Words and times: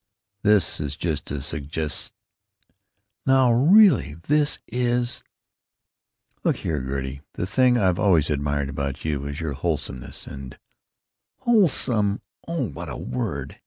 This 0.41 0.79
is 0.79 0.95
just 0.95 1.29
a 1.29 1.35
sugges——" 1.41 2.09
"Now 3.27 3.51
really, 3.51 4.15
this 4.15 4.57
is——" 4.67 5.21
"Look 6.43 6.55
here, 6.55 6.81
Gertie, 6.81 7.21
the 7.33 7.45
thing 7.45 7.77
I've 7.77 7.99
always 7.99 8.31
admired 8.31 8.69
about 8.69 9.05
you 9.05 9.27
is 9.27 9.39
your 9.39 9.53
wholesomeness 9.53 10.25
and——" 10.25 10.57
"'Wholesome!' 11.41 12.23
Oh, 12.47 12.69
that 12.69 12.99
word! 12.99 13.59